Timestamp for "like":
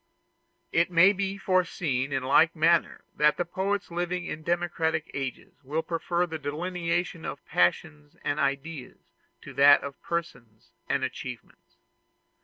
2.27-2.55